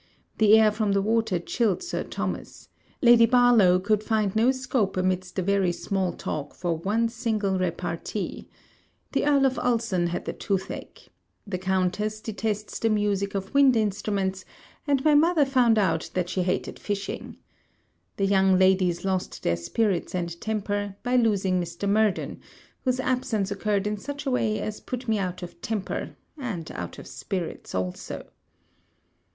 The 0.39 0.57
air 0.57 0.71
from 0.71 0.93
the 0.93 1.01
water 1.03 1.37
chilled 1.37 1.83
Sir 1.83 2.03
Thomas. 2.03 2.69
Lady 3.03 3.27
Barlowe 3.27 3.77
could 3.77 4.01
find 4.03 4.35
no 4.35 4.49
scope 4.51 4.97
amidst 4.97 5.35
the 5.35 5.43
very 5.43 5.71
small 5.71 6.11
talk 6.11 6.55
for 6.55 6.73
one 6.75 7.07
single 7.07 7.59
repartee. 7.59 8.49
The 9.11 9.27
Earl 9.27 9.45
of 9.45 9.59
Ulson 9.59 10.07
had 10.07 10.25
the 10.25 10.33
tooth 10.33 10.71
ache. 10.71 11.09
The 11.45 11.59
Countess 11.59 12.19
detests 12.19 12.79
the 12.79 12.89
music 12.89 13.35
of 13.35 13.53
wind 13.53 13.75
instruments; 13.75 14.43
and 14.87 15.05
my 15.05 15.13
mother 15.13 15.45
found 15.45 15.77
out 15.77 16.09
that 16.15 16.29
she 16.29 16.41
hated 16.41 16.79
fishing. 16.79 17.37
The 18.17 18.25
young 18.25 18.57
ladies 18.57 19.05
lost 19.05 19.43
their 19.43 19.55
spirits 19.55 20.15
and 20.15 20.41
temper, 20.41 20.95
by 21.03 21.15
losing 21.15 21.61
Mr. 21.61 21.87
Murden, 21.87 22.39
whose 22.85 22.99
absence 22.99 23.51
occurred 23.51 23.85
in 23.85 23.97
such 23.97 24.25
a 24.25 24.31
way 24.31 24.59
as 24.59 24.79
put 24.79 25.07
me 25.07 25.19
out 25.19 25.43
of 25.43 25.61
temper, 25.61 26.15
and 26.39 26.71
out 26.71 26.97
of 26.97 27.05
spirits 27.05 27.75
also. 27.75 28.25